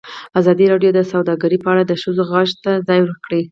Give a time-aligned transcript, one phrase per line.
[0.39, 3.41] ازادي راډیو د سوداګري په اړه د ښځو غږ ته ځای ورکړی.